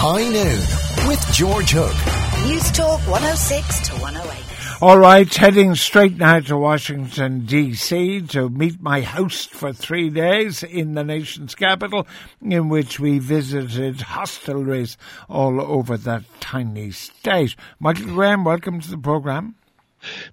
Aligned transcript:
High 0.00 0.28
Noon 0.28 1.08
with 1.08 1.20
George 1.32 1.72
Hook. 1.72 1.92
Newstalk 2.46 3.00
106 3.10 3.88
to 3.88 3.94
108. 3.94 4.80
All 4.80 4.96
right, 4.96 5.34
heading 5.34 5.74
straight 5.74 6.16
now 6.16 6.38
to 6.38 6.56
Washington, 6.56 7.44
D.C. 7.46 8.20
to 8.28 8.48
meet 8.48 8.80
my 8.80 9.00
host 9.00 9.50
for 9.50 9.72
three 9.72 10.08
days 10.08 10.62
in 10.62 10.94
the 10.94 11.02
nation's 11.02 11.56
capital, 11.56 12.06
in 12.40 12.68
which 12.68 13.00
we 13.00 13.18
visited 13.18 13.96
hostelries 13.96 14.96
all 15.28 15.60
over 15.60 15.96
that 15.96 16.22
tiny 16.38 16.92
state. 16.92 17.56
Michael 17.80 18.06
Graham, 18.06 18.44
welcome 18.44 18.80
to 18.80 18.90
the 18.92 18.98
program. 18.98 19.56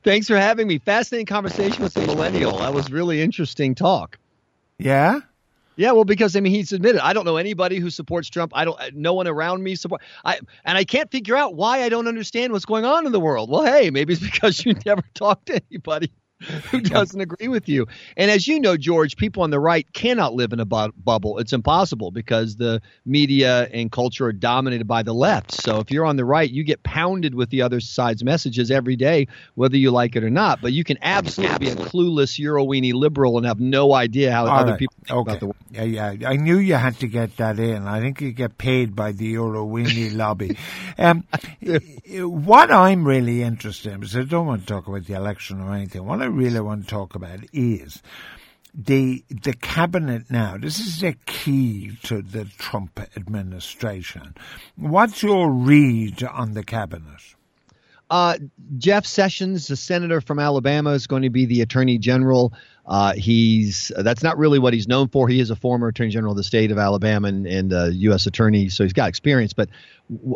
Thanks 0.04 0.28
for 0.28 0.38
having 0.38 0.68
me. 0.68 0.78
Fascinating 0.78 1.26
conversation 1.26 1.82
with 1.82 1.96
the 1.96 2.02
millennial. 2.02 2.60
That 2.60 2.76
was 2.76 2.92
really 2.92 3.20
interesting 3.20 3.74
talk. 3.74 4.20
Yeah? 4.78 5.22
Yeah, 5.78 5.92
well, 5.92 6.06
because 6.06 6.36
I 6.36 6.40
mean, 6.40 6.54
he's 6.54 6.72
admitted 6.72 7.02
I 7.02 7.14
don't 7.14 7.26
know 7.26 7.38
anybody 7.38 7.80
who 7.80 7.90
supports 7.90 8.30
Trump. 8.30 8.52
I 8.56 8.66
don't. 8.66 8.80
No 8.94 9.14
one 9.14 9.28
around 9.28 9.64
me 9.64 9.76
support. 9.76 10.02
I 10.24 10.40
and 10.64 10.78
I 10.78 10.84
can't 10.84 11.12
figure 11.12 11.36
out 11.36 11.56
why 11.56 11.84
I 11.84 11.90
don't 11.90 12.08
understand 12.08 12.54
what's 12.54 12.66
going 12.66 12.86
on 12.86 13.06
in 13.06 13.12
the 13.12 13.20
world. 13.20 13.50
Well, 13.50 13.64
hey, 13.64 13.90
maybe 13.90 14.14
it's 14.14 14.22
because 14.32 14.66
you 14.66 14.74
never 14.86 15.04
talk 15.14 15.46
to 15.46 15.62
anybody 15.72 16.12
who 16.72 16.82
doesn't 16.82 17.20
agree 17.20 17.48
with 17.48 17.70
you. 17.70 17.88
And 18.18 18.30
as 18.30 18.48
you 18.48 18.60
know, 18.60 18.76
George, 18.76 19.16
people 19.16 19.44
on 19.44 19.52
the 19.52 19.60
right 19.60 19.92
cannot 19.94 20.34
live 20.34 20.52
in 20.52 20.60
a 20.60 20.66
bu- 20.66 20.92
bubble. 20.98 21.38
It's 21.40 21.54
impossible 21.54 22.12
because 22.12 22.58
the 22.58 22.82
media 23.06 23.70
and 23.72 23.92
culture 23.92 24.26
are 24.26 24.34
dominated 24.34 24.86
by 24.86 25.04
the 25.04 25.14
left. 25.14 25.54
So 25.54 25.80
if 25.80 25.92
you're 25.92 26.06
on 26.06 26.18
the 26.18 26.26
right, 26.26 26.50
you 26.50 26.64
get 26.64 26.84
pounded 26.84 27.36
with 27.36 27.50
the 27.52 27.62
other 27.62 27.80
side's 27.80 28.24
messages 28.24 28.70
every 28.70 28.98
day, 28.98 29.28
whether 29.56 29.78
you 29.78 29.92
like 29.92 30.16
it 30.18 30.24
or 30.24 30.30
not. 30.30 30.62
But 30.62 30.74
you 30.74 30.84
can 30.84 30.98
absolutely 31.02 31.58
be 31.58 31.70
a 31.70 31.76
clueless 31.76 32.38
Euroweenie 32.38 32.94
liberal 32.94 33.38
and 33.38 33.46
have 33.46 33.62
no 33.62 33.94
idea 33.94 34.32
how 34.34 34.46
All 34.46 34.60
other 34.60 34.72
right. 34.72 34.80
people 34.80 34.96
think 35.06 35.18
okay. 35.18 35.32
about 35.32 35.40
the 35.40 35.46
world. 35.46 35.56
Yeah, 35.72 36.12
yeah. 36.12 36.30
I 36.30 36.36
knew 36.36 36.58
you 36.58 36.76
had 36.76 37.00
to 37.00 37.08
get 37.08 37.38
that 37.38 37.60
in. 37.60 37.88
I 37.88 38.02
think 38.02 38.20
you 38.20 38.34
get 38.34 38.58
paid 38.58 38.94
by 38.94 39.14
the 39.14 39.36
Euroweenie 39.36 40.14
lobby. 40.16 40.58
Um, 40.98 41.24
what 42.20 42.72
I'm 42.72 43.08
really 43.08 43.42
interested 43.42 43.94
in, 43.94 44.02
because 44.02 44.18
I 44.18 44.24
don't 44.24 44.46
want 44.46 44.62
to 44.62 44.68
talk 44.68 44.88
about 44.88 45.06
the 45.06 45.14
election 45.14 45.62
or 45.62 45.74
anything, 45.74 46.06
what 46.06 46.25
I 46.26 46.28
really 46.28 46.60
want 46.60 46.86
to 46.86 46.90
talk 46.90 47.14
about 47.14 47.42
is 47.54 48.02
the 48.74 49.24
the 49.30 49.54
cabinet 49.54 50.32
now. 50.32 50.58
This 50.58 50.80
is 50.80 51.00
the 51.00 51.14
key 51.28 52.00
to 52.06 52.24
the 52.24 52.46
Trump 52.58 53.00
administration. 53.16 54.34
What's 54.76 55.22
your 55.22 55.52
read 55.52 56.24
on 56.24 56.56
the 56.56 56.64
cabinet? 56.64 57.22
Uh, 58.10 58.40
Jeff 58.80 59.06
Sessions, 59.06 59.68
the 59.68 59.76
senator 59.76 60.20
from 60.20 60.40
Alabama, 60.40 60.94
is 60.94 61.06
going 61.06 61.22
to 61.22 61.30
be 61.30 61.46
the 61.46 61.62
attorney 61.62 62.00
general. 62.00 62.54
Uh, 62.88 63.14
he's 63.14 63.92
that's 63.96 64.24
not 64.24 64.40
really 64.40 64.58
what 64.58 64.74
he's 64.74 64.88
known 64.88 65.10
for. 65.10 65.28
He 65.28 65.40
is 65.40 65.52
a 65.52 65.56
former 65.56 65.90
attorney 65.90 66.10
general 66.10 66.32
of 66.32 66.38
the 66.38 66.44
state 66.44 66.72
of 66.72 66.80
Alabama 66.80 67.28
and, 67.28 67.46
and 67.46 67.72
uh, 67.72 67.86
U.S. 67.92 68.26
attorney, 68.26 68.70
so 68.70 68.84
he's 68.84 68.94
got 68.94 69.10
experience. 69.10 69.54
But 69.54 69.70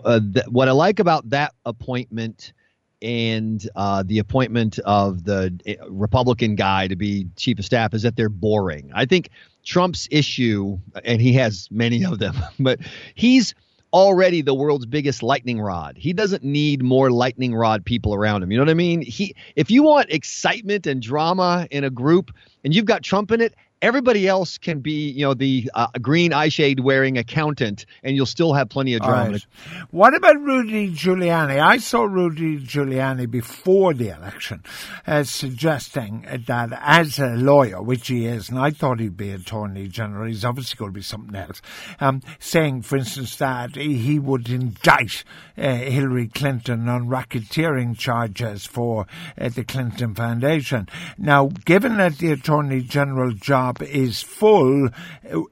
uh, 0.05 0.19
th- 0.19 0.45
what 0.49 0.67
I 0.67 0.71
like 0.71 0.99
about 0.99 1.31
that 1.31 1.55
appointment 1.65 2.53
and 3.01 3.67
uh, 3.75 4.03
the 4.05 4.19
appointment 4.19 4.79
of 4.79 5.23
the 5.23 5.57
uh, 5.67 5.89
Republican 5.89 6.55
guy 6.55 6.87
to 6.87 6.95
be 6.95 7.27
chief 7.35 7.59
of 7.59 7.65
staff 7.65 7.93
is 7.93 8.03
that 8.03 8.15
they're 8.15 8.29
boring. 8.29 8.91
I 8.93 9.05
think 9.05 9.29
Trump's 9.63 10.07
issue, 10.11 10.77
and 11.03 11.21
he 11.21 11.33
has 11.33 11.69
many 11.71 12.03
of 12.03 12.19
them, 12.19 12.35
but 12.59 12.79
he's 13.15 13.53
already 13.91 14.41
the 14.41 14.53
world's 14.53 14.85
biggest 14.85 15.23
lightning 15.23 15.59
rod. 15.59 15.97
He 15.97 16.13
doesn't 16.13 16.43
need 16.43 16.83
more 16.83 17.09
lightning 17.11 17.55
rod 17.55 17.85
people 17.85 18.13
around 18.13 18.43
him. 18.43 18.51
You 18.51 18.57
know 18.57 18.63
what 18.63 18.69
I 18.69 18.75
mean? 18.75 19.01
He 19.01 19.35
if 19.55 19.71
you 19.71 19.83
want 19.83 20.11
excitement 20.11 20.85
and 20.85 21.01
drama 21.01 21.67
in 21.71 21.83
a 21.83 21.89
group 21.89 22.31
and 22.63 22.75
you've 22.75 22.85
got 22.85 23.01
Trump 23.01 23.31
in 23.31 23.41
it, 23.41 23.55
everybody 23.81 24.27
else 24.27 24.57
can 24.57 24.79
be, 24.79 25.09
you 25.09 25.23
know, 25.23 25.33
the 25.33 25.69
uh, 25.73 25.87
green 26.01 26.31
eyeshade 26.31 26.79
wearing 26.81 27.17
accountant 27.17 27.85
and 28.03 28.15
you'll 28.15 28.25
still 28.25 28.53
have 28.53 28.69
plenty 28.69 28.93
of 28.93 29.01
drama. 29.01 29.31
right. 29.31 29.45
What 29.91 30.13
about 30.13 30.39
Rudy 30.41 30.91
Giuliani? 30.91 31.59
I 31.59 31.77
saw 31.77 32.03
Rudy 32.03 32.59
Giuliani 32.59 33.29
before 33.29 33.93
the 33.93 34.09
election 34.09 34.63
as 35.07 35.29
suggesting 35.29 36.25
that 36.47 36.77
as 36.81 37.19
a 37.19 37.35
lawyer, 37.35 37.81
which 37.81 38.07
he 38.07 38.25
is, 38.25 38.49
and 38.49 38.59
I 38.59 38.71
thought 38.71 38.99
he'd 38.99 39.17
be 39.17 39.31
Attorney 39.31 39.87
General, 39.87 40.27
he's 40.27 40.43
obviously 40.43 40.77
going 40.77 40.91
to 40.91 40.95
be 40.95 41.01
something 41.01 41.35
else, 41.35 41.61
um, 41.99 42.21
saying, 42.39 42.81
for 42.81 42.97
instance, 42.97 43.37
that 43.37 43.75
he 43.75 44.19
would 44.19 44.49
indict 44.49 45.23
uh, 45.57 45.75
Hillary 45.75 46.27
Clinton 46.27 46.87
on 46.89 47.07
racketeering 47.07 47.97
charges 47.97 48.65
for 48.65 49.05
uh, 49.37 49.49
the 49.49 49.63
Clinton 49.63 50.15
Foundation. 50.15 50.87
Now, 51.17 51.47
given 51.65 51.97
that 51.97 52.17
the 52.17 52.31
Attorney 52.31 52.81
General 52.81 53.31
job 53.31 53.68
is 53.81 54.21
full, 54.21 54.89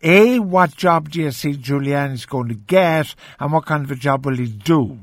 A, 0.01 0.39
what 0.39 0.75
job 0.75 1.09
do 1.11 1.22
you 1.22 1.31
see 1.31 1.53
Giuliani's 1.53 2.25
going 2.25 2.50
to 2.50 2.55
get, 2.55 3.16
and 3.39 3.51
what 3.51 3.66
kind 3.66 3.83
of 3.83 3.91
a 3.91 3.95
job 3.95 4.25
will 4.25 4.38
he 4.38 4.47
do? 4.47 4.97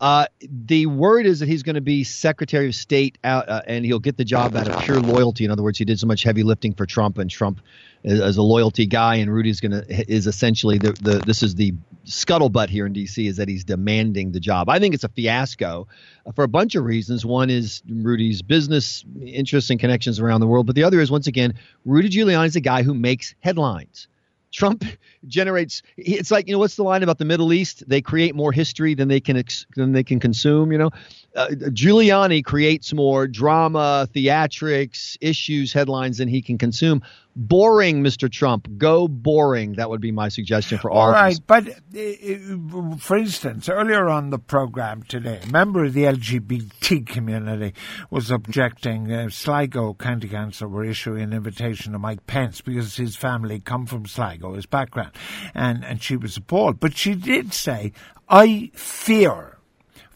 Uh, 0.00 0.26
the 0.40 0.86
word 0.86 1.26
is 1.26 1.40
that 1.40 1.48
he's 1.48 1.64
going 1.64 1.74
to 1.74 1.80
be 1.80 2.04
Secretary 2.04 2.68
of 2.68 2.74
State, 2.74 3.18
out, 3.24 3.48
uh, 3.48 3.62
and 3.66 3.84
he'll 3.84 3.98
get 3.98 4.16
the 4.16 4.24
job 4.24 4.54
out 4.54 4.68
of 4.68 4.80
pure 4.82 5.00
loyalty. 5.00 5.44
In 5.44 5.50
other 5.50 5.62
words, 5.62 5.78
he 5.78 5.84
did 5.84 5.98
so 5.98 6.06
much 6.06 6.22
heavy 6.22 6.44
lifting 6.44 6.72
for 6.72 6.86
Trump, 6.86 7.18
and 7.18 7.28
Trump 7.28 7.60
is, 8.04 8.20
is 8.20 8.36
a 8.36 8.42
loyalty 8.42 8.86
guy, 8.86 9.16
and 9.16 9.32
Rudy's 9.32 9.60
going 9.60 9.72
to 9.72 10.12
is 10.12 10.28
essentially 10.28 10.78
the, 10.78 10.92
the 10.92 11.18
this 11.26 11.42
is 11.42 11.56
the 11.56 11.74
scuttlebutt 12.06 12.68
here 12.68 12.86
in 12.86 12.92
D.C. 12.92 13.26
is 13.26 13.38
that 13.38 13.48
he's 13.48 13.64
demanding 13.64 14.30
the 14.30 14.40
job. 14.40 14.68
I 14.68 14.78
think 14.78 14.94
it's 14.94 15.04
a 15.04 15.08
fiasco 15.08 15.88
uh, 16.24 16.32
for 16.32 16.44
a 16.44 16.48
bunch 16.48 16.76
of 16.76 16.84
reasons. 16.84 17.26
One 17.26 17.50
is 17.50 17.82
Rudy's 17.88 18.40
business 18.40 19.04
interests 19.20 19.70
and 19.70 19.80
connections 19.80 20.20
around 20.20 20.40
the 20.40 20.46
world, 20.46 20.66
but 20.66 20.76
the 20.76 20.84
other 20.84 21.00
is 21.00 21.10
once 21.10 21.26
again 21.26 21.54
Rudy 21.84 22.08
Giuliani 22.08 22.46
is 22.46 22.56
a 22.56 22.60
guy 22.60 22.84
who 22.84 22.94
makes 22.94 23.34
headlines. 23.40 24.06
Trump 24.52 24.84
generates. 25.26 25.82
It's 25.96 26.30
like 26.30 26.46
you 26.48 26.54
know 26.54 26.58
what's 26.58 26.76
the 26.76 26.82
line 26.82 27.02
about 27.02 27.18
the 27.18 27.24
Middle 27.24 27.52
East? 27.52 27.84
They 27.86 28.00
create 28.00 28.34
more 28.34 28.52
history 28.52 28.94
than 28.94 29.08
they 29.08 29.20
can 29.20 29.36
ex, 29.36 29.66
than 29.76 29.92
they 29.92 30.02
can 30.02 30.20
consume. 30.20 30.72
You 30.72 30.78
know, 30.78 30.90
uh, 31.36 31.48
Giuliani 31.50 32.44
creates 32.44 32.92
more 32.92 33.26
drama, 33.26 34.08
theatrics, 34.14 35.16
issues, 35.20 35.72
headlines 35.72 36.18
than 36.18 36.28
he 36.28 36.42
can 36.42 36.58
consume. 36.58 37.02
Boring, 37.40 38.02
Mr. 38.02 38.28
Trump. 38.30 38.66
Go 38.78 39.06
boring. 39.06 39.74
That 39.74 39.88
would 39.90 40.00
be 40.00 40.10
my 40.10 40.28
suggestion 40.28 40.78
for 40.78 40.90
all. 40.90 41.02
All 41.02 41.12
right, 41.12 41.38
but 41.46 41.68
uh, 41.68 42.96
for 42.98 43.16
instance, 43.16 43.68
earlier 43.68 44.08
on 44.08 44.30
the 44.30 44.40
program 44.40 45.04
today, 45.04 45.38
a 45.44 45.46
member 45.46 45.84
of 45.84 45.92
the 45.92 46.02
LGBT 46.02 47.06
community 47.06 47.74
was 48.10 48.32
objecting. 48.32 49.12
Uh, 49.12 49.28
Sligo 49.28 49.94
County 49.94 50.26
Council 50.26 50.66
were 50.68 50.84
issuing 50.84 51.22
an 51.22 51.32
invitation 51.32 51.92
to 51.92 52.00
Mike 52.00 52.26
Pence 52.26 52.60
because 52.60 52.96
his 52.96 53.14
family 53.14 53.60
come 53.60 53.86
from 53.86 54.04
Sligo, 54.04 54.54
his 54.54 54.66
background, 54.66 55.12
and 55.54 55.84
and 55.84 56.02
she 56.02 56.16
was 56.16 56.36
appalled. 56.36 56.80
But 56.80 56.96
she 56.96 57.14
did 57.14 57.54
say, 57.54 57.92
"I 58.28 58.72
fear." 58.74 59.57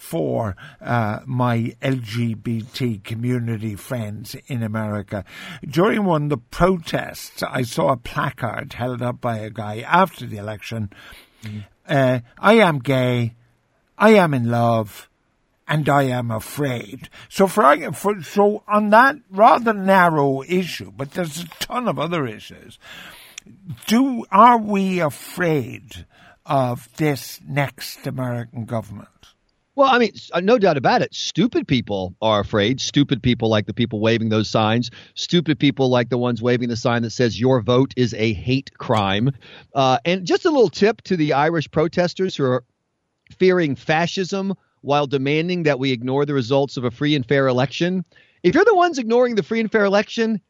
For 0.03 0.57
uh, 0.81 1.21
my 1.25 1.75
LGBT 1.81 3.03
community 3.05 3.77
friends 3.77 4.35
in 4.49 4.63
America. 4.63 5.25
During 5.67 6.05
one 6.05 6.25
of 6.25 6.29
the 6.31 6.37
protests, 6.37 7.43
I 7.43 7.63
saw 7.63 7.93
a 7.93 7.97
placard 7.97 8.73
held 8.75 9.01
up 9.01 9.21
by 9.21 9.39
a 9.39 9.49
guy 9.49 9.81
after 9.81 10.27
the 10.27 10.39
election. 10.39 10.91
Uh, 11.89 12.19
I 12.37 12.55
am 12.55 12.81
gay. 12.81 13.37
I 13.97 14.11
am 14.15 14.35
in 14.35 14.51
love. 14.51 15.09
And 15.69 15.89
I 15.89 16.03
am 16.03 16.31
afraid. 16.33 17.09
So 17.29 17.47
for, 17.47 17.93
for 17.93 18.21
so 18.23 18.65
on 18.67 18.91
that 18.91 19.17
rather 19.31 19.73
narrow 19.73 20.43
issue, 20.43 20.91
but 20.95 21.13
there's 21.13 21.45
a 21.45 21.49
ton 21.61 21.89
of 21.89 21.99
other 21.99 22.27
issues. 22.27 22.79
Do 23.87 24.27
are 24.31 24.59
we 24.59 25.01
afraid 25.01 26.05
of 26.45 26.95
this 26.97 27.41
next 27.49 28.07
American 28.07 28.65
government? 28.65 29.09
Well, 29.75 29.89
I 29.89 29.99
mean, 29.99 30.13
uh, 30.33 30.41
no 30.41 30.59
doubt 30.59 30.77
about 30.77 31.01
it. 31.01 31.15
Stupid 31.15 31.67
people 31.67 32.15
are 32.21 32.41
afraid. 32.41 32.79
Stupid 32.81 33.23
people 33.23 33.49
like 33.49 33.67
the 33.67 33.73
people 33.73 34.01
waving 34.01 34.29
those 34.29 34.51
signs. 34.51 34.91
Stupid 35.15 35.59
people 35.59 35.89
like 35.89 36.11
the 36.11 36.19
ones 36.19 36.43
waving 36.43 36.69
the 36.69 36.77
sign 36.77 37.03
that 37.03 37.11
says 37.11 37.41
your 37.41 37.63
vote 37.63 37.95
is 37.97 38.13
a 38.15 38.35
hate 38.35 38.77
crime. 38.77 39.31
Uh, 39.75 39.99
and 40.05 40.27
just 40.27 40.45
a 40.45 40.51
little 40.51 40.69
tip 40.69 41.01
to 41.03 41.17
the 41.17 41.33
Irish 41.33 41.71
protesters 41.71 42.37
who 42.37 42.45
are 42.45 42.65
fearing 43.39 43.75
fascism 43.75 44.53
while 44.83 45.07
demanding 45.07 45.63
that 45.63 45.79
we 45.79 45.91
ignore 45.91 46.27
the 46.27 46.35
results 46.35 46.77
of 46.77 46.85
a 46.85 46.91
free 46.91 47.15
and 47.15 47.27
fair 47.27 47.47
election. 47.47 48.05
If 48.43 48.55
you're 48.55 48.67
the 48.67 48.75
ones 48.75 48.99
ignoring 48.99 49.37
the 49.37 49.43
free 49.43 49.61
and 49.61 49.73
fair 49.73 49.85
election, 49.85 50.43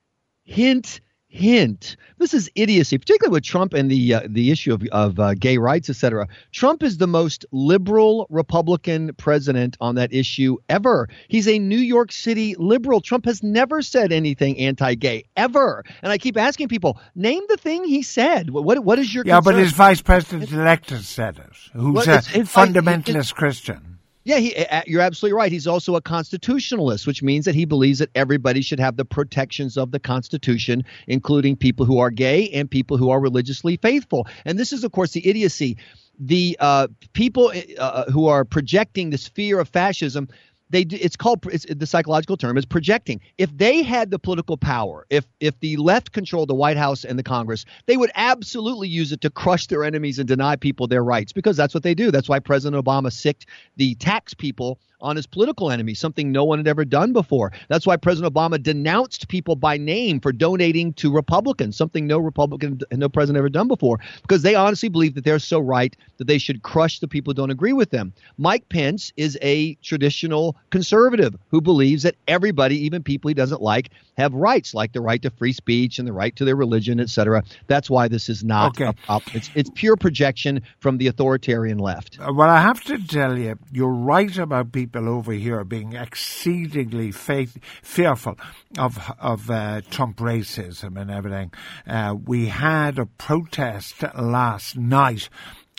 hint, 0.42 1.00
hint. 1.32 1.96
This 2.18 2.34
is 2.34 2.50
idiocy, 2.54 2.98
particularly 2.98 3.32
with 3.32 3.42
Trump 3.42 3.72
and 3.72 3.90
the 3.90 4.14
uh, 4.14 4.20
the 4.28 4.50
issue 4.50 4.74
of, 4.74 4.82
of 4.92 5.18
uh, 5.18 5.34
gay 5.34 5.56
rights, 5.58 5.88
etc. 5.90 6.28
Trump 6.52 6.82
is 6.82 6.98
the 6.98 7.06
most 7.06 7.44
liberal 7.50 8.26
Republican 8.30 9.14
president 9.14 9.76
on 9.80 9.94
that 9.96 10.12
issue 10.12 10.58
ever. 10.68 11.08
He's 11.28 11.48
a 11.48 11.58
New 11.58 11.78
York 11.78 12.12
City 12.12 12.54
liberal. 12.58 13.00
Trump 13.00 13.24
has 13.24 13.42
never 13.42 13.80
said 13.82 14.12
anything 14.12 14.58
anti-gay 14.58 15.24
ever. 15.36 15.84
And 16.02 16.12
I 16.12 16.18
keep 16.18 16.36
asking 16.36 16.68
people, 16.68 17.00
name 17.14 17.42
the 17.48 17.56
thing 17.56 17.84
he 17.84 18.02
said. 18.02 18.50
What 18.50 18.84
what 18.84 18.98
is 18.98 19.12
your 19.12 19.24
Yeah, 19.26 19.40
but 19.40 19.54
his 19.54 19.72
vice 19.72 20.02
president 20.02 20.52
elect 20.52 20.90
has 20.90 21.08
said 21.08 21.38
it, 21.38 21.50
who's 21.72 21.94
Well, 21.94 22.08
a 22.08 22.18
it's- 22.18 22.36
it's 22.36 22.54
like- 22.56 22.70
fundamentalist 22.70 23.34
Christian. 23.34 23.91
Yeah, 24.24 24.38
he, 24.38 24.64
you're 24.86 25.02
absolutely 25.02 25.36
right. 25.36 25.50
He's 25.50 25.66
also 25.66 25.96
a 25.96 26.00
constitutionalist, 26.00 27.06
which 27.08 27.22
means 27.24 27.44
that 27.44 27.56
he 27.56 27.64
believes 27.64 27.98
that 27.98 28.10
everybody 28.14 28.62
should 28.62 28.78
have 28.78 28.96
the 28.96 29.04
protections 29.04 29.76
of 29.76 29.90
the 29.90 29.98
Constitution, 29.98 30.84
including 31.08 31.56
people 31.56 31.86
who 31.86 31.98
are 31.98 32.10
gay 32.10 32.48
and 32.50 32.70
people 32.70 32.96
who 32.96 33.10
are 33.10 33.20
religiously 33.20 33.76
faithful. 33.78 34.26
And 34.44 34.58
this 34.58 34.72
is, 34.72 34.84
of 34.84 34.92
course, 34.92 35.10
the 35.12 35.26
idiocy. 35.28 35.76
the 36.18 36.56
uh, 36.60 36.88
people 37.14 37.52
uh, 37.78 38.10
who 38.10 38.26
are 38.28 38.44
projecting 38.44 39.10
this 39.10 39.26
fear 39.28 39.58
of 39.58 39.68
fascism 39.68 40.28
they 40.72 40.80
it's 40.80 41.16
called 41.16 41.46
it's, 41.46 41.66
the 41.68 41.86
psychological 41.86 42.36
term 42.36 42.56
is 42.56 42.64
projecting. 42.64 43.20
If 43.38 43.56
they 43.56 43.82
had 43.82 44.10
the 44.10 44.18
political 44.18 44.56
power, 44.56 45.06
if 45.10 45.26
if 45.38 45.58
the 45.60 45.76
left 45.76 46.12
controlled 46.12 46.48
the 46.48 46.54
White 46.54 46.78
House 46.78 47.04
and 47.04 47.18
the 47.18 47.22
Congress, 47.22 47.64
they 47.86 47.96
would 47.96 48.10
absolutely 48.14 48.88
use 48.88 49.12
it 49.12 49.20
to 49.20 49.30
crush 49.30 49.66
their 49.66 49.84
enemies 49.84 50.18
and 50.18 50.26
deny 50.26 50.56
people 50.56 50.86
their 50.86 51.04
rights 51.04 51.32
because 51.32 51.56
that's 51.56 51.74
what 51.74 51.82
they 51.82 51.94
do. 51.94 52.10
That's 52.10 52.28
why 52.28 52.40
President 52.40 52.82
Obama 52.82 53.12
sicked 53.12 53.46
the 53.76 53.94
tax 53.96 54.34
people 54.34 54.78
on 55.02 55.16
his 55.16 55.26
political 55.26 55.70
enemies, 55.70 55.98
something 55.98 56.30
no 56.30 56.44
one 56.44 56.58
had 56.58 56.68
ever 56.68 56.84
done 56.84 57.12
before. 57.12 57.52
That's 57.68 57.86
why 57.86 57.96
President 57.96 58.32
Obama 58.32 58.62
denounced 58.62 59.28
people 59.28 59.56
by 59.56 59.76
name 59.76 60.20
for 60.20 60.32
donating 60.32 60.92
to 60.94 61.12
Republicans, 61.12 61.76
something 61.76 62.06
no 62.06 62.18
Republican 62.18 62.80
and 62.90 63.00
no 63.00 63.08
president 63.08 63.38
ever 63.38 63.48
done 63.48 63.68
before, 63.68 63.98
because 64.22 64.42
they 64.42 64.54
honestly 64.54 64.88
believe 64.88 65.14
that 65.16 65.24
they're 65.24 65.40
so 65.40 65.58
right 65.58 65.94
that 66.18 66.28
they 66.28 66.38
should 66.38 66.62
crush 66.62 67.00
the 67.00 67.08
people 67.08 67.32
who 67.32 67.34
don't 67.34 67.50
agree 67.50 67.72
with 67.72 67.90
them. 67.90 68.12
Mike 68.38 68.68
Pence 68.68 69.12
is 69.16 69.36
a 69.42 69.74
traditional 69.76 70.56
conservative 70.70 71.34
who 71.48 71.60
believes 71.60 72.04
that 72.04 72.16
everybody, 72.28 72.84
even 72.84 73.02
people 73.02 73.28
he 73.28 73.34
doesn't 73.34 73.62
like, 73.62 73.90
have 74.16 74.34
rights, 74.34 74.74
like 74.74 74.92
the 74.92 75.00
right 75.00 75.20
to 75.22 75.30
free 75.30 75.52
speech 75.52 75.98
and 75.98 76.06
the 76.06 76.12
right 76.12 76.34
to 76.36 76.44
their 76.44 76.56
religion, 76.56 77.00
etc. 77.00 77.42
That's 77.66 77.90
why 77.90 78.08
this 78.08 78.28
is 78.28 78.44
not 78.44 78.80
okay. 78.80 78.92
it's 79.34 79.50
it's 79.54 79.70
pure 79.74 79.96
projection 79.96 80.62
from 80.80 80.98
the 80.98 81.08
authoritarian 81.08 81.78
left. 81.78 82.18
Uh, 82.20 82.32
well, 82.32 82.50
I 82.50 82.60
have 82.60 82.84
to 82.84 82.98
tell 83.06 83.38
you, 83.38 83.58
you're 83.72 83.88
right 83.88 84.36
about 84.38 84.72
people 84.72 84.92
people 84.92 85.08
over 85.08 85.32
here 85.32 85.64
being 85.64 85.94
exceedingly 85.94 87.12
faith, 87.12 87.56
fearful 87.82 88.36
of 88.78 88.98
of 89.18 89.50
uh, 89.50 89.80
Trump 89.90 90.18
racism 90.18 91.00
and 91.00 91.10
everything. 91.10 91.52
Uh, 91.86 92.14
we 92.24 92.46
had 92.46 92.98
a 92.98 93.06
protest 93.06 94.02
last 94.14 94.76
night 94.76 95.28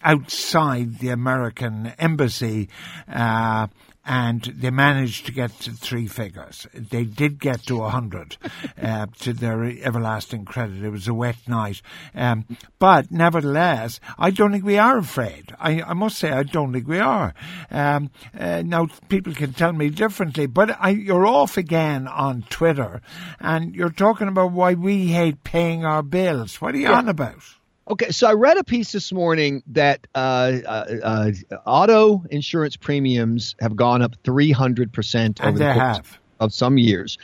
outside 0.04 1.00
the 1.00 1.10
American 1.10 1.94
embassy. 2.00 2.70
Uh, 3.08 3.68
and 4.06 4.42
they 4.44 4.70
managed 4.70 5.26
to 5.26 5.32
get 5.32 5.52
to 5.62 5.72
three 5.72 6.08
figures. 6.08 6.68
They 6.74 7.06
did 7.06 7.40
get 7.40 7.64
to 7.68 7.84
a 7.84 7.90
hundred, 7.90 8.38
uh, 8.82 9.08
to 9.20 9.34
their 9.34 9.64
everlasting 9.64 10.46
credit. 10.46 10.84
It 10.84 10.90
was 10.90 11.08
a 11.08 11.14
wet 11.14 11.38
night, 11.48 11.82
um, 12.14 12.46
but 12.80 13.12
nevertheless, 13.12 14.00
I 14.18 14.32
don't 14.32 14.52
think 14.52 14.66
we 14.66 14.78
are 14.78 14.98
afraid. 14.98 15.56
I, 15.60 15.82
I 15.82 15.94
must 15.94 16.18
say, 16.18 16.32
I 16.32 16.44
don't 16.44 16.74
think 16.74 16.88
we 16.88 17.00
are. 17.00 17.34
Um, 17.72 18.12
uh, 18.38 18.62
now, 18.66 18.88
people 19.10 19.34
can 19.34 19.54
tell 19.54 19.74
me 19.74 19.90
differently, 19.90 20.48
but 20.48 20.78
I, 20.80 20.90
you're 20.90 21.26
off 21.26 21.58
again 21.58 22.08
on 22.08 22.44
Twitter, 22.50 23.02
and 23.40 23.76
you're 23.76 23.90
talking 23.90 24.28
about 24.28 24.52
why 24.52 24.74
we 24.74 25.08
hate 25.08 25.44
paying 25.44 25.86
our 25.86 26.04
bills. 26.04 26.62
What 26.62 26.76
are 26.76 26.78
you 26.78 26.90
yeah. 26.90 26.98
on 26.98 27.10
about? 27.10 27.44
Okay, 27.86 28.12
so 28.12 28.28
I 28.28 28.34
read 28.34 28.58
a 28.58 28.64
piece 28.64 28.94
this 28.94 29.12
morning 29.12 29.62
that 29.68 30.08
uh, 30.16 30.18
uh, 30.66 30.86
uh, 31.04 31.32
auto 31.66 32.24
insurance 32.32 32.78
premiums 32.78 33.56
have 33.60 33.76
gone 33.76 34.02
up 34.02 34.16
300% 34.24 35.42
over 35.46 35.58
the 35.58 35.66
course 35.74 36.20
of 36.40 36.54
some 36.54 36.78
years. 36.78 37.18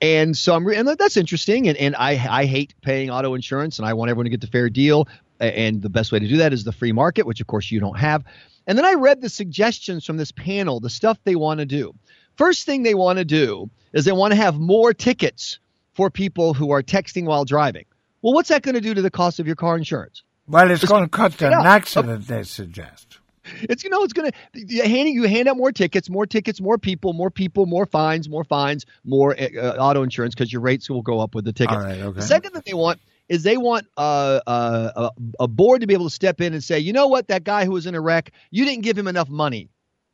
And 0.00 0.36
so 0.36 0.54
I'm, 0.54 0.64
re- 0.66 0.76
and 0.76 0.88
that's 0.88 1.18
interesting. 1.18 1.68
And, 1.68 1.76
and 1.76 1.94
I, 1.96 2.12
I 2.12 2.46
hate 2.46 2.74
paying 2.80 3.10
auto 3.10 3.34
insurance 3.34 3.78
and 3.78 3.86
I 3.86 3.92
want 3.92 4.10
everyone 4.10 4.24
to 4.24 4.30
get 4.30 4.40
the 4.40 4.46
fair 4.46 4.70
deal. 4.70 5.08
And 5.40 5.82
the 5.82 5.90
best 5.90 6.10
way 6.10 6.18
to 6.20 6.26
do 6.26 6.38
that 6.38 6.54
is 6.54 6.64
the 6.64 6.72
free 6.72 6.92
market, 6.92 7.26
which 7.26 7.40
of 7.40 7.46
course 7.46 7.70
you 7.70 7.78
don't 7.78 7.98
have. 7.98 8.24
And 8.66 8.78
then 8.78 8.86
I 8.86 8.94
read 8.94 9.20
the 9.20 9.28
suggestions 9.28 10.06
from 10.06 10.16
this 10.16 10.32
panel, 10.32 10.80
the 10.80 10.90
stuff 10.90 11.18
they 11.24 11.36
want 11.36 11.60
to 11.60 11.66
do. 11.66 11.94
First 12.36 12.64
thing 12.64 12.82
they 12.82 12.94
want 12.94 13.18
to 13.18 13.24
do 13.24 13.70
is 13.92 14.04
they 14.04 14.12
want 14.12 14.32
to 14.32 14.36
have 14.36 14.58
more 14.58 14.94
tickets 14.94 15.58
for 15.92 16.10
people 16.10 16.54
who 16.54 16.70
are 16.70 16.82
texting 16.82 17.24
while 17.24 17.44
driving. 17.44 17.84
Well, 18.22 18.34
what's 18.34 18.48
that 18.48 18.62
going 18.62 18.74
to 18.74 18.80
do 18.80 18.94
to 18.94 19.02
the 19.02 19.10
cost 19.10 19.38
of 19.40 19.46
your 19.46 19.56
car 19.56 19.76
insurance? 19.76 20.22
Well, 20.46 20.70
it's, 20.70 20.82
it's 20.82 20.90
going 20.90 21.04
to 21.04 21.08
cut 21.08 21.36
down 21.36 21.52
an 21.52 21.66
accident, 21.66 22.26
they 22.26 22.42
suggest. 22.42 23.18
It's 23.62 23.82
you 23.82 23.88
know 23.88 24.02
it's 24.02 24.12
going 24.12 24.30
to 24.30 24.36
you 24.52 24.82
hand 24.82 25.08
you 25.08 25.24
hand 25.24 25.48
out 25.48 25.56
more 25.56 25.72
tickets, 25.72 26.10
more 26.10 26.26
tickets, 26.26 26.60
more 26.60 26.76
people, 26.76 27.14
more 27.14 27.30
people, 27.30 27.64
more 27.64 27.86
fines, 27.86 28.28
more 28.28 28.44
fines, 28.44 28.84
more 29.04 29.34
uh, 29.38 29.76
auto 29.78 30.02
insurance 30.02 30.34
because 30.34 30.52
your 30.52 30.60
rates 30.60 30.90
will 30.90 31.00
go 31.00 31.20
up 31.20 31.34
with 31.34 31.46
the 31.46 31.52
tickets. 31.52 31.82
okay. 31.82 32.10
The 32.10 32.22
second 32.22 32.52
thing 32.52 32.62
they 32.66 32.74
want 32.74 33.00
is 33.28 33.42
they 33.42 33.56
want 33.56 33.86
uh, 33.96 34.40
uh, 34.46 35.10
a, 35.16 35.44
a 35.44 35.48
board 35.48 35.82
to 35.82 35.86
be 35.86 35.94
able 35.94 36.08
to 36.08 36.14
step 36.14 36.40
in 36.40 36.52
and 36.52 36.64
say, 36.64 36.78
you 36.78 36.92
know 36.92 37.08
what, 37.08 37.28
that 37.28 37.44
guy 37.44 37.64
who 37.64 37.72
was 37.72 37.86
in 37.86 37.94
a 37.94 38.00
wreck, 38.00 38.32
you 38.50 38.64
didn't 38.64 38.82
give 38.82 38.96
him 38.96 39.06
enough 39.06 39.28
money. 39.28 39.68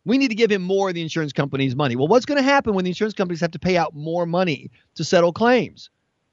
We 0.05 0.19
need 0.19 0.29
to 0.29 0.35
give 0.35 0.51
him 0.51 0.63
more 0.63 0.89
of 0.89 0.95
the 0.95 1.03
insurance 1.03 1.33
company's 1.33 1.75
money. 1.75 1.97
Well, 1.97 2.09
what's 2.09 2.27
going 2.27 2.37
to 2.37 2.43
happen 2.43 2.75
when 2.75 2.85
the 2.85 2.91
insurance 2.91 3.15
companies 3.15 3.41
have 3.41 3.53
to 3.53 3.59
pay 3.59 3.77
out 3.77 3.95
more 3.95 4.27
money 4.27 4.71
to 4.97 5.05
settle 5.05 5.33
claims? 5.33 5.91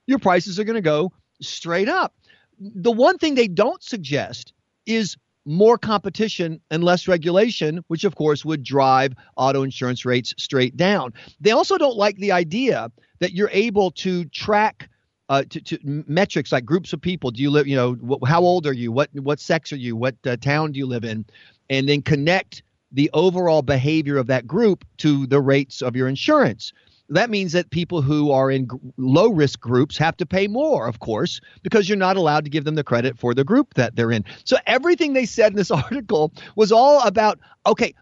Your 0.08 0.20
prices 0.20 0.60
are 0.60 0.64
going 0.66 0.76
to 0.76 0.82
go 0.82 1.14
straight 1.42 1.90
up. 1.90 2.14
The 2.60 2.92
one 2.92 3.18
thing 3.18 3.36
they 3.36 3.48
don't 3.48 3.82
suggest 3.84 4.54
is 4.86 5.18
more 5.46 5.78
competition 5.78 6.62
and 6.70 6.84
less 6.84 7.08
regulation, 7.08 7.84
which 7.88 8.04
of 8.04 8.16
course 8.16 8.46
would 8.46 8.64
drive 8.64 9.14
auto 9.36 9.64
insurance 9.64 10.06
rates 10.06 10.34
straight 10.38 10.78
down. 10.78 11.14
They 11.40 11.52
also 11.52 11.78
don't 11.78 11.98
like 11.98 12.18
the 12.18 12.32
idea 12.32 12.92
that 13.20 13.34
you're 13.34 13.50
able 13.52 13.92
to 13.92 14.26
track 14.26 14.90
uh, 15.30 15.44
to, 15.50 15.62
to, 15.62 15.80
metrics 16.08 16.52
like 16.52 16.66
groups 16.66 16.92
of 16.94 17.02
people. 17.02 17.32
Do 17.32 17.42
you 17.42 17.50
live? 17.50 17.66
You 17.66 17.76
know, 17.76 17.94
wh- 17.94 18.28
how 18.28 18.42
old 18.42 18.68
are 18.68 18.74
you? 18.74 18.92
What 18.92 19.10
what 19.14 19.40
sex 19.40 19.72
are 19.72 19.78
you? 19.78 19.96
What 19.96 20.16
uh, 20.26 20.36
town 20.36 20.74
do 20.74 20.80
you 20.80 20.86
live 20.86 21.06
in? 21.06 21.26
And 21.70 21.88
then 21.88 22.02
connect 22.02 22.64
the 22.92 23.10
overall 23.14 23.62
behavior 23.62 24.18
of 24.18 24.28
that 24.28 24.46
group 24.46 24.84
to 24.98 25.26
the 25.28 25.40
rates 25.40 25.82
of 25.82 25.96
your 25.96 26.10
insurance 26.10 26.74
that 27.12 27.30
means 27.30 27.52
that 27.52 27.70
people 27.70 28.02
who 28.02 28.32
are 28.32 28.50
in 28.50 28.68
low 28.98 29.30
risk 29.30 29.60
groups 29.60 29.98
have 29.98 30.18
to 30.18 30.26
pay 30.26 30.48
more, 30.48 30.88
of 30.88 31.00
course, 31.00 31.42
because 31.62 31.88
you're 31.90 31.98
not 31.98 32.18
allowed 32.18 32.44
to 32.46 32.50
give 32.50 32.64
them 32.64 32.76
the 32.76 32.84
credit 32.84 33.18
for 33.18 33.34
the 33.34 33.44
group 33.44 33.74
that 33.76 33.96
they're 33.96 34.12
in. 34.12 34.24
So 34.46 34.58
everything 34.66 35.14
they 35.14 35.26
said 35.26 35.52
in 35.52 35.58
this 35.58 35.72
article 35.72 36.34
was 36.56 36.72
all 36.72 37.02
about 37.02 37.40
okay, 37.66 37.94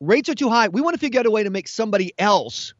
rates 0.00 0.28
are 0.28 0.34
too 0.34 0.48
high. 0.48 0.68
We 0.68 0.80
want 0.80 0.94
to 0.94 1.00
figure 1.00 1.20
out 1.20 1.26
a 1.26 1.30
way 1.30 1.42
to 1.42 1.50
make 1.50 1.68
somebody 1.68 2.12
else 2.18 2.74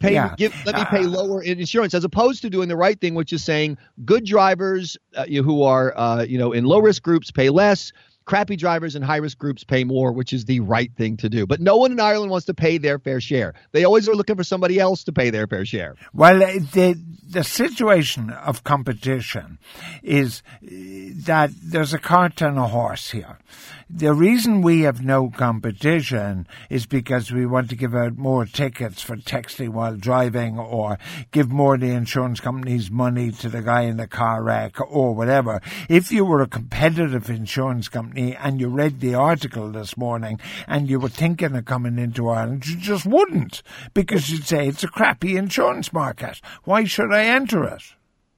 pay 0.00 0.14
yeah. 0.14 0.34
give, 0.36 0.54
let 0.64 0.76
me 0.76 0.84
pay 0.86 1.04
uh, 1.04 1.08
lower 1.08 1.42
insurance 1.42 1.94
as 1.94 2.04
opposed 2.04 2.42
to 2.42 2.50
doing 2.50 2.68
the 2.68 2.76
right 2.76 3.00
thing 3.00 3.14
which 3.14 3.32
is 3.32 3.44
saying 3.44 3.76
good 4.04 4.24
drivers 4.24 4.96
uh, 5.14 5.26
who 5.26 5.62
are 5.62 5.96
uh, 5.96 6.22
you 6.22 6.38
know 6.38 6.52
in 6.52 6.64
low 6.64 6.78
risk 6.78 7.02
groups 7.02 7.30
pay 7.30 7.50
less 7.50 7.92
crappy 8.24 8.56
drivers 8.56 8.94
and 8.94 9.04
high 9.04 9.16
risk 9.18 9.38
groups 9.38 9.64
pay 9.64 9.84
more, 9.84 10.12
which 10.12 10.32
is 10.32 10.44
the 10.44 10.60
right 10.60 10.92
thing 10.96 11.16
to 11.18 11.28
do. 11.28 11.46
But 11.46 11.60
no 11.60 11.76
one 11.76 11.92
in 11.92 12.00
Ireland 12.00 12.30
wants 12.30 12.46
to 12.46 12.54
pay 12.54 12.78
their 12.78 12.98
fair 12.98 13.20
share. 13.20 13.54
They 13.72 13.84
always 13.84 14.08
are 14.08 14.14
looking 14.14 14.36
for 14.36 14.44
somebody 14.44 14.78
else 14.78 15.04
to 15.04 15.12
pay 15.12 15.30
their 15.30 15.46
fair 15.46 15.64
share. 15.64 15.96
Well, 16.12 16.42
uh, 16.42 16.52
the 16.72 16.98
the 17.26 17.44
situation 17.44 18.30
of 18.30 18.64
competition 18.64 19.58
is 20.02 20.42
uh, 20.62 20.68
that 21.26 21.50
there's 21.62 21.92
a 21.92 21.98
cart 21.98 22.40
and 22.42 22.58
a 22.58 22.68
horse 22.68 23.10
here. 23.10 23.38
The 23.90 24.14
reason 24.14 24.62
we 24.62 24.82
have 24.82 25.04
no 25.04 25.30
competition 25.30 26.46
is 26.70 26.86
because 26.86 27.30
we 27.30 27.44
want 27.44 27.68
to 27.70 27.76
give 27.76 27.94
out 27.94 28.16
more 28.16 28.46
tickets 28.46 29.02
for 29.02 29.16
texting 29.16 29.70
while 29.70 29.96
driving 29.96 30.58
or 30.58 30.98
give 31.32 31.50
more 31.50 31.76
the 31.76 31.90
insurance 31.90 32.40
companies 32.40 32.90
money 32.90 33.30
to 33.32 33.48
the 33.48 33.62
guy 33.62 33.82
in 33.82 33.98
the 33.98 34.06
car 34.06 34.42
wreck 34.42 34.80
or 34.80 35.14
whatever. 35.14 35.60
If 35.88 36.10
you 36.10 36.24
were 36.24 36.40
a 36.40 36.46
competitive 36.46 37.28
insurance 37.28 37.88
company 37.88 38.13
and 38.18 38.60
you 38.60 38.68
read 38.68 39.00
the 39.00 39.14
article 39.14 39.70
this 39.70 39.96
morning 39.96 40.40
and 40.66 40.88
you 40.88 40.98
were 40.98 41.08
thinking 41.08 41.54
of 41.54 41.64
coming 41.64 41.98
into 41.98 42.28
Ireland, 42.28 42.66
you 42.66 42.76
just 42.76 43.06
wouldn't 43.06 43.62
because 43.92 44.30
you'd 44.30 44.46
say 44.46 44.68
it's 44.68 44.84
a 44.84 44.88
crappy 44.88 45.36
insurance 45.36 45.92
market. 45.92 46.40
Why 46.64 46.84
should 46.84 47.12
I 47.12 47.24
enter 47.24 47.64
it? 47.64 47.82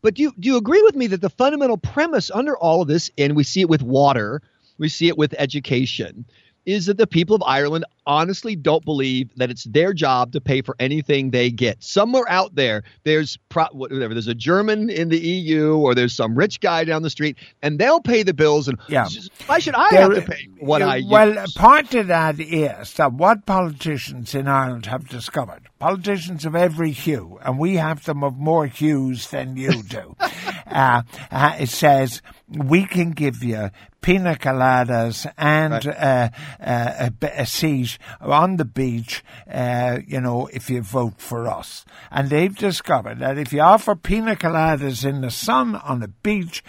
But 0.02 0.14
do 0.14 0.22
you, 0.22 0.32
do 0.38 0.48
you 0.48 0.56
agree 0.56 0.82
with 0.82 0.94
me 0.94 1.08
that 1.08 1.20
the 1.20 1.30
fundamental 1.30 1.78
premise 1.78 2.30
under 2.30 2.56
all 2.56 2.82
of 2.82 2.88
this, 2.88 3.10
and 3.18 3.34
we 3.34 3.44
see 3.44 3.62
it 3.62 3.68
with 3.68 3.82
water, 3.82 4.42
we 4.78 4.88
see 4.88 5.08
it 5.08 5.18
with 5.18 5.34
education, 5.38 6.26
is 6.66 6.86
that 6.86 6.98
the 6.98 7.06
people 7.06 7.36
of 7.36 7.42
Ireland 7.46 7.84
honestly 8.06 8.54
don't 8.56 8.84
believe 8.84 9.30
that 9.36 9.50
it's 9.50 9.64
their 9.64 9.92
job 9.92 10.32
to 10.32 10.40
pay 10.40 10.62
for 10.62 10.76
anything 10.78 11.30
they 11.30 11.50
get. 11.50 11.82
Somewhere 11.82 12.24
out 12.28 12.54
there, 12.54 12.82
there's 13.04 13.38
pro- 13.48 13.66
whatever, 13.72 14.14
there's 14.14 14.28
a 14.28 14.34
German 14.34 14.90
in 14.90 15.08
the 15.08 15.18
EU 15.18 15.76
or 15.76 15.94
there's 15.94 16.14
some 16.14 16.36
rich 16.36 16.60
guy 16.60 16.84
down 16.84 17.02
the 17.02 17.10
street, 17.10 17.36
and 17.62 17.78
they'll 17.78 18.00
pay 18.00 18.22
the 18.22 18.34
bills. 18.34 18.68
And 18.68 18.78
yeah. 18.88 19.08
why 19.46 19.58
should 19.58 19.74
I 19.74 19.90
there, 19.90 20.02
have 20.02 20.24
to 20.24 20.30
pay 20.30 20.48
what 20.58 20.82
I 20.82 20.96
Use? 20.96 21.10
well, 21.10 21.44
part 21.54 21.94
of 21.94 22.08
that 22.08 22.38
is 22.40 22.92
that 22.94 23.12
what 23.12 23.46
politicians 23.46 24.34
in 24.34 24.48
Ireland 24.48 24.86
have 24.86 25.08
discovered, 25.08 25.68
politicians 25.78 26.44
of 26.44 26.54
every 26.54 26.90
hue, 26.90 27.38
and 27.42 27.58
we 27.58 27.76
have 27.76 28.04
them 28.04 28.24
of 28.24 28.36
more 28.36 28.66
hues 28.66 29.30
than 29.30 29.56
you 29.56 29.82
do, 29.82 30.16
uh, 30.66 31.02
uh, 31.30 31.56
it 31.58 31.68
says 31.68 32.22
we 32.48 32.86
can 32.86 33.10
give 33.10 33.42
you 33.42 33.70
pina 34.06 34.36
coladas 34.36 35.26
and 35.36 35.72
right. 35.72 35.86
uh, 35.86 36.28
uh, 36.60 37.10
a, 37.20 37.40
a, 37.40 37.44
seat 37.44 37.98
on 38.20 38.56
the 38.56 38.64
beach, 38.64 39.24
uh, 39.50 39.98
you 40.06 40.20
know, 40.20 40.48
if 40.52 40.70
you 40.70 40.80
vote 40.80 41.14
for 41.18 41.48
us. 41.48 41.84
And 42.12 42.30
they've 42.30 42.56
discovered 42.56 43.18
that 43.18 43.36
if 43.36 43.52
you 43.52 43.62
offer 43.62 43.96
pina 43.96 44.36
coladas 44.36 45.04
in 45.04 45.22
the 45.22 45.30
sun 45.30 45.74
on 45.74 45.98
the 45.98 46.08
beach, 46.08 46.62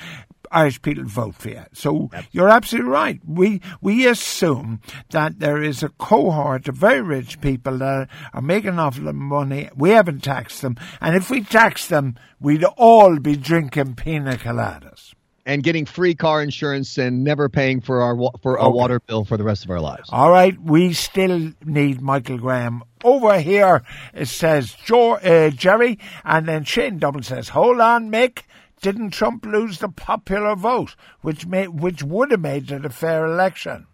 Irish 0.52 0.82
people 0.82 1.04
vote 1.06 1.36
for 1.36 1.50
you. 1.50 1.64
So 1.74 2.10
you're 2.32 2.50
absolutely 2.50 2.90
right. 2.92 3.20
We 3.26 3.62
we 3.82 4.08
assume 4.08 4.82
that 5.12 5.40
there 5.40 5.62
is 5.62 5.84
a 5.84 5.90
cohort 5.90 6.68
of 6.68 6.76
very 6.76 7.02
rich 7.02 7.42
people 7.42 7.78
that 7.80 8.08
are 8.34 8.42
making 8.42 8.72
enough 8.74 9.00
money. 9.00 9.70
We 9.76 9.90
haven't 9.92 10.24
taxed 10.24 10.62
them, 10.62 10.76
and 11.02 11.16
if 11.16 11.30
we 11.30 11.44
taxed 11.44 11.90
them, 11.90 12.16
we'd 12.40 12.64
all 12.64 13.20
be 13.20 13.36
drinking 13.36 13.96
pina 13.96 14.36
coladas. 14.38 15.14
and 15.50 15.64
getting 15.64 15.86
free 15.86 16.14
car 16.14 16.44
insurance 16.44 16.98
and 16.98 17.24
never 17.24 17.48
paying 17.48 17.80
for 17.80 18.02
our 18.02 18.16
for 18.44 18.60
our 18.60 18.68
Okay. 18.68 18.76
water 18.78 19.00
bill 19.00 19.24
for 19.24 19.38
the 19.38 19.46
rest 19.46 19.64
of 19.64 19.72
our 19.72 19.80
lives. 19.80 20.10
All 20.12 20.30
right, 20.30 20.60
we 20.62 20.92
still 20.92 21.54
need 21.64 22.02
Michael 22.02 22.38
Graham. 22.38 22.84
Over 23.02 23.40
here, 23.40 23.82
it 24.14 24.28
says 24.28 24.76
jo- 24.86 25.14
uh, 25.14 25.50
Jerry, 25.52 26.00
and 26.26 26.46
then 26.50 26.66
Shane 26.66 26.98
Double 27.00 27.24
says, 27.24 27.48
"Hold 27.50 27.80
on, 27.80 28.12
Mick. 28.12 28.40
Didn't 28.82 29.12
Trump 29.12 29.46
lose 29.46 29.80
the 29.80 29.90
popular 29.90 30.56
vote, 30.56 30.96
which 31.22 31.48
made, 31.48 31.70
which 31.70 32.04
would 32.04 32.32
have 32.32 32.42
made 32.42 32.72
it 32.72 32.86
a 32.86 32.90
fair 32.90 33.26
election?" 33.26 33.88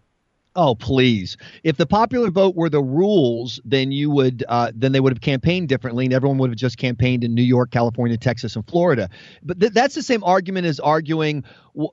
Oh, 0.56 0.76
please! 0.76 1.36
If 1.64 1.78
the 1.78 1.86
popular 1.86 2.30
vote 2.30 2.54
were 2.54 2.68
the 2.68 2.82
rules, 2.82 3.60
then 3.64 3.90
you 3.90 4.08
would 4.10 4.44
uh, 4.48 4.70
then 4.72 4.92
they 4.92 5.00
would 5.00 5.12
have 5.12 5.20
campaigned 5.20 5.68
differently, 5.68 6.04
and 6.04 6.14
everyone 6.14 6.38
would 6.38 6.50
have 6.50 6.58
just 6.58 6.78
campaigned 6.78 7.24
in 7.24 7.34
New 7.34 7.42
York, 7.42 7.72
California, 7.72 8.16
Texas, 8.16 8.54
and 8.54 8.64
Florida. 8.68 9.08
But 9.42 9.58
th- 9.58 9.72
that's 9.72 9.96
the 9.96 10.02
same 10.02 10.22
argument 10.22 10.66
as 10.66 10.78
arguing, 10.78 11.42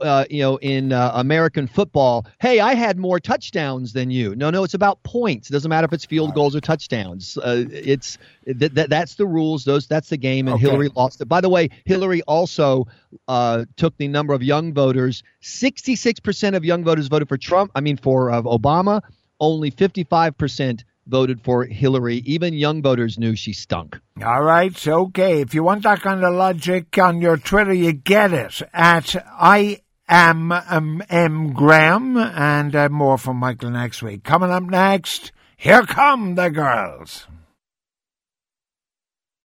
uh, 0.01 0.25
you 0.29 0.41
know, 0.41 0.57
in 0.57 0.93
uh, 0.93 1.11
American 1.15 1.67
football. 1.67 2.25
Hey, 2.39 2.59
I 2.59 2.73
had 2.73 2.97
more 2.97 3.19
touchdowns 3.19 3.93
than 3.93 4.11
you. 4.11 4.35
No, 4.35 4.49
no, 4.49 4.63
it's 4.63 4.73
about 4.73 5.01
points. 5.03 5.49
It 5.49 5.53
doesn't 5.53 5.69
matter 5.69 5.85
if 5.85 5.93
it's 5.93 6.05
field 6.05 6.33
goals 6.33 6.55
or 6.55 6.61
touchdowns. 6.61 7.37
Uh, 7.37 7.65
it's 7.71 8.17
th- 8.45 8.73
th- 8.73 8.87
that's 8.89 9.15
the 9.15 9.25
rules. 9.25 9.65
Those 9.65 9.87
that's 9.87 10.09
the 10.09 10.17
game, 10.17 10.47
and 10.47 10.55
Okay. 10.55 10.67
Hillary 10.67 10.89
lost 10.95 11.21
it. 11.21 11.25
By 11.25 11.41
the 11.41 11.49
way, 11.49 11.69
Hillary 11.85 12.21
also 12.23 12.87
uh, 13.27 13.65
took 13.75 13.97
the 13.97 14.07
number 14.07 14.33
of 14.33 14.43
young 14.43 14.73
voters. 14.73 15.23
Sixty-six 15.41 16.19
percent 16.19 16.55
of 16.55 16.63
young 16.63 16.83
voters 16.83 17.07
voted 17.07 17.27
for 17.27 17.37
Trump. 17.37 17.71
I 17.75 17.81
mean, 17.81 17.97
for 17.97 18.29
Obama. 18.29 19.01
Only 19.39 19.71
fifty-five 19.71 20.37
percent 20.37 20.83
voted 21.11 21.43
for 21.43 21.65
Hillary. 21.65 22.17
Even 22.25 22.55
young 22.55 22.81
voters 22.81 23.19
knew 23.19 23.35
she 23.35 23.53
stunk. 23.53 23.99
All 24.25 24.41
right, 24.41 24.75
so 24.75 25.01
okay. 25.01 25.41
If 25.41 25.53
you 25.53 25.61
want 25.61 25.83
that 25.83 26.01
kind 26.01 26.23
of 26.23 26.33
logic 26.33 26.97
on 26.97 27.21
your 27.21 27.37
Twitter, 27.37 27.73
you 27.73 27.91
get 27.91 28.33
it 28.33 28.61
at 28.73 29.15
I 29.37 29.81
am 30.09 30.51
um, 30.51 31.03
M 31.09 31.53
Graham, 31.53 32.17
and 32.17 32.75
uh, 32.75 32.89
more 32.89 33.17
from 33.17 33.37
Michael 33.37 33.69
next 33.69 34.01
week. 34.01 34.23
Coming 34.23 34.49
up 34.49 34.63
next, 34.63 35.31
here 35.57 35.83
come 35.83 36.35
the 36.35 36.49
girls. 36.49 37.27